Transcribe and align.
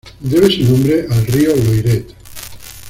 Debe 0.19 0.49
su 0.51 0.63
nombre 0.63 1.05
al 1.11 1.25
río 1.27 1.55
Loiret. 1.55 2.15